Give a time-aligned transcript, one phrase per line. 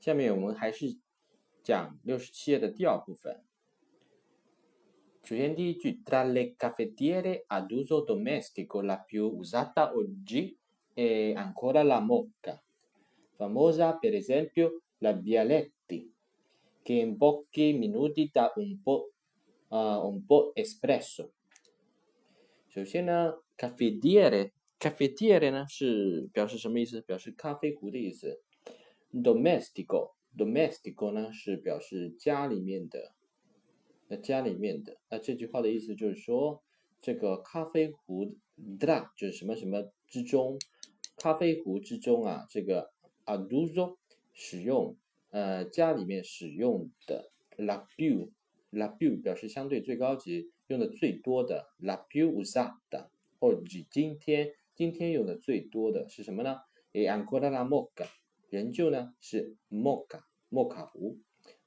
[0.00, 0.98] 下面我们还是
[1.62, 3.42] 讲六十七页的第二部分。
[5.22, 10.58] 首先第一句，tra le caffettiere ad uso domestico la più usata oggi
[10.92, 12.62] è ancora la moka,
[13.36, 16.12] famosa per esempio la Bialetti,
[16.82, 19.12] che in pochi minuti dà un po'
[19.68, 21.32] uh, un po' espresso。
[22.68, 27.00] 首先呢，caffettiere caffettiere 呢是表示什么意思？
[27.00, 28.42] 表示咖啡壶的意思。
[29.11, 33.13] Domestico domestico 呢是表示家里面的，
[34.07, 36.63] 那家里面的，那这句话的意思就是说，
[37.01, 38.35] 这个咖啡壶
[38.79, 40.59] da 就是什么什么之中，
[41.17, 42.91] 咖啡壶之中啊，这个
[43.25, 43.97] aduzo
[44.33, 44.95] 使用，
[45.31, 48.29] 呃，家里面使用的 la più
[48.71, 56.59] la più 表示相对最高级，用的最多的 la più usata，或者今天今天用的最多的是什么呢
[56.91, 58.07] ？e ancora la moka。
[58.49, 61.17] 仍旧呢是莫卡莫卡壶，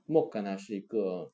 [0.06, 1.32] 莫卡呢是一个，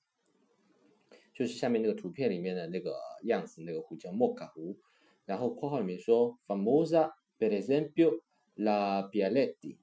[1.35, 4.77] 就是下面那个图片里面的那个样子，那个壶叫莫卡壶。
[5.25, 8.23] 然后括号里面说，famosa per esempio
[8.57, 9.77] la Bialetti，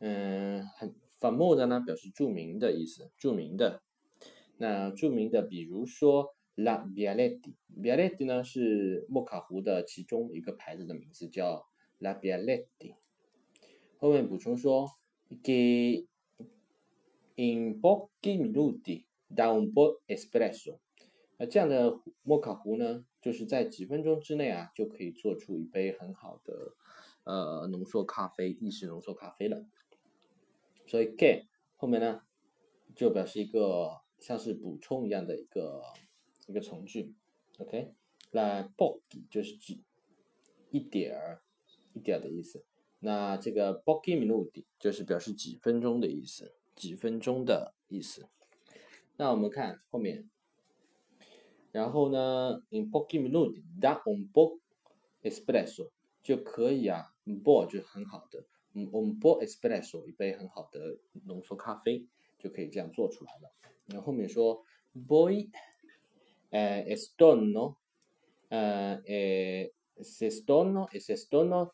[0.00, 3.82] 嗯，很 famosa 呢表示著名的意思，著名的。
[4.58, 11.64] 那著名的，比如说 la Bialetti，Bialetti 呢是莫卡壶的其中一个牌子的名字，叫
[12.00, 12.96] la Bialetti。
[13.98, 14.90] 后面补充说
[15.42, 16.06] ，che
[17.36, 20.78] in pochi minuti da un po' espresso，
[21.38, 26.76] 那这样的摩卡壶呢，就是在几分钟之内啊，就可以做出一杯很好的
[27.24, 29.66] 呃浓缩咖啡，意式浓缩咖啡了。
[30.86, 32.22] 所以 che 后面呢，
[32.94, 35.82] 就表示一个像是补充一样的一个
[36.46, 37.14] 一个从句
[37.58, 37.94] ，OK，
[38.30, 39.78] 那 po 就是指
[40.70, 41.42] 一点儿
[41.92, 42.64] 一点儿的意思。
[43.06, 48.26] 那这个 pochi minuti 就是表示几分钟的意思，几分钟的意思。
[49.16, 50.28] 那我们看后面，
[51.70, 54.58] 然后呢，in pochi minuti da un b o
[55.22, 58.44] espresso 就可以啊 b o 就很好的
[58.74, 62.04] ，un b o espresso 一杯很好的浓缩咖啡
[62.40, 63.52] 就可以这样做出来了。
[63.86, 64.64] 然后后面说
[65.06, 65.48] ，poi
[66.50, 67.76] estono，
[68.48, 69.00] 呃
[69.96, 71.70] ，estono estono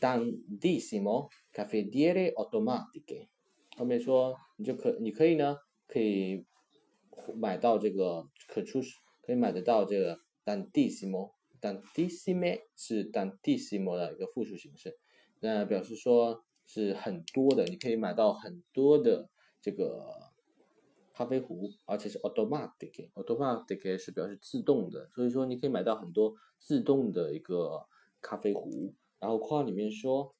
[0.00, 3.28] Tantissimo 咖啡 Diri Automatic
[3.76, 6.46] 后面说你就可你可以呢可以
[7.34, 8.80] 买到这个可出
[9.22, 14.96] 可以买得到这个 tantissimo，tantissime 是 tantissimo 的一个复数形式，
[15.40, 19.28] 那表示说是很多的，你可以买到很多的
[19.60, 20.04] 这个
[21.12, 27.86] 咖啡壶，而且是 automatic，automatic 是表示自动的，所以说你可以买到很多自动的一个
[28.20, 28.94] 咖啡壶。
[29.24, 30.34] 然后括号里面说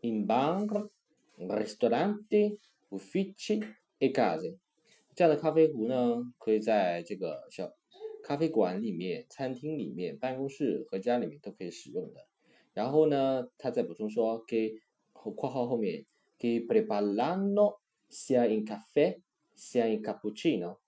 [0.00, 0.88] ，in bar,
[1.36, 2.58] ristoranti,
[2.88, 3.62] uffici
[3.98, 4.56] e case，
[5.14, 7.70] 这样的咖啡壶呢，可以在这个小
[8.24, 12.26] 咖啡馆里面、餐厅里面、办公室和家里面都可以使用的。
[12.72, 14.76] 然后呢，他再补充说，给
[15.12, 16.06] 括号后面
[16.38, 17.76] 给 preparano
[18.08, 19.20] sia in caffè
[19.54, 20.78] sia in cappuccino，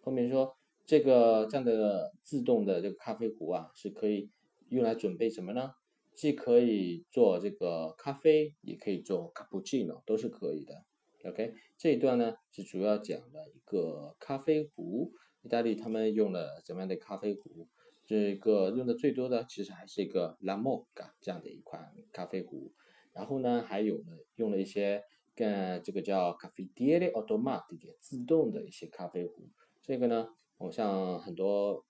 [0.00, 0.56] 后面说
[0.86, 4.30] 这个这样的自动的这个咖啡壶啊，是可以。
[4.70, 5.72] 用来准备什么呢？
[6.14, 10.84] 既可以做这个咖啡，也可以做 cappuccino，都是可以的。
[11.24, 15.12] OK，这一段呢是主要讲了一个咖啡壶，
[15.42, 17.68] 意大利他们用了怎么样的咖啡壶？
[18.04, 22.72] 这个用的最多的其实还是一个 La Moka 这样的一款咖啡壶。
[23.12, 25.04] 然后呢，还有呢用了一些
[25.36, 29.48] 更这个叫 caffettiere automatiche 自动的一些咖啡壶。
[29.82, 31.84] 这个呢，我像很多。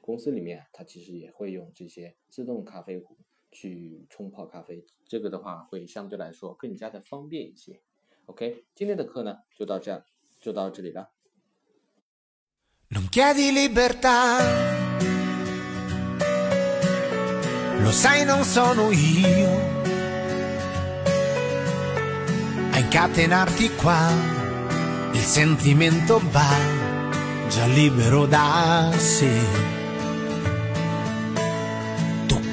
[0.00, 3.16] 公司里面，它其实也会用这些自动咖啡壶
[3.52, 7.80] 去冲泡咖啡，这个的话会相对来说更加的方便一些。
[8.26, 10.04] OK，今天的课呢就到这，
[10.40, 11.10] 就到这里了。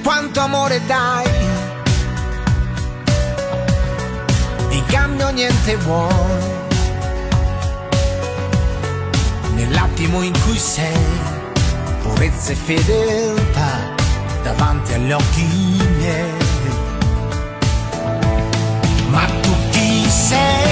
[0.08, 1.30] Quanto amore dai.
[4.70, 6.44] In cambio niente vuoi.
[9.56, 10.96] Nell'attimo in cui sei,
[12.04, 13.96] purezza e fedeltà
[14.44, 15.44] davanti agli occhi
[15.98, 16.38] miei.
[19.10, 20.67] Ma tu chi sei?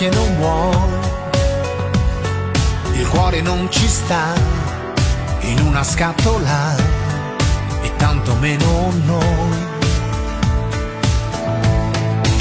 [0.00, 0.98] che non vuole,
[2.94, 4.32] il cuore non ci sta
[5.40, 6.74] in una scatola
[7.82, 9.58] e tanto meno noi.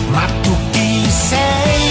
[0.09, 1.88] Ma tu chi sei?